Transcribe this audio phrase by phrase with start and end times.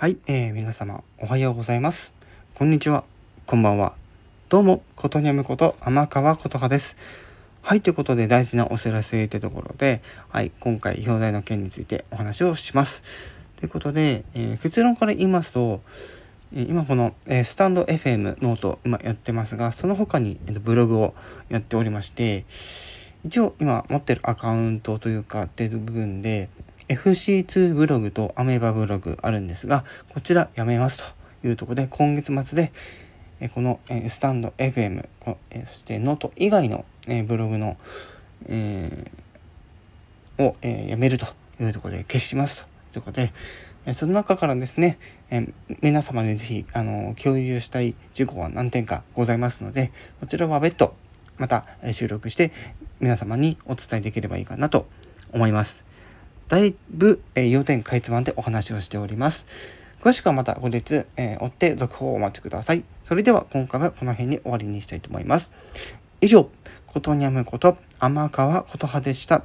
[0.00, 2.12] はい、えー、皆様おはようございます。
[2.54, 3.02] こんにちは、
[3.46, 3.96] こんばんは。
[4.48, 6.96] どうも、ことにゃむこと天川琴葉です。
[7.62, 13.02] はい、ということで大事なお知らせってところで、はい、今回表題の件についてお話をします。
[13.56, 15.80] ということで、えー、結論から言いますと、
[16.52, 21.14] 今この、スタンド FM ノート今やってますが、その他に、ブログを
[21.48, 22.44] やっておりまして、
[23.24, 26.50] 一応今持ってるアカウントというかっていう部分で、
[26.88, 30.98] FC2 ブログとアメーバブログあるんですが、こちらやめます
[31.42, 32.72] というとこで、今月末で、
[33.54, 35.06] この、スタンド FM、
[35.66, 36.84] そしてノート以外の、
[37.26, 37.76] ブログの、
[38.46, 41.26] えー、を、えやめると
[41.60, 43.32] いうところで消しますということで、
[43.94, 44.98] その中からですね、
[45.30, 45.46] え
[45.82, 50.94] 皆様にぜひあの共有したい事項は何点かございますので、こちらは別途
[51.38, 52.52] また収録して
[53.00, 54.86] 皆様にお伝えできればいいかなと
[55.32, 55.87] 思います。
[56.48, 59.46] だいぶ、え、要点かいつまんでお話をしております。
[60.00, 62.84] 詳しくはまた後日、え、追って続報をお待ちください。
[63.06, 65.52] それでは今回はこの辺に終わりにしたいと思います。
[66.22, 66.48] 以上、
[66.86, 69.44] ことにゃむこと天川琴葉でした。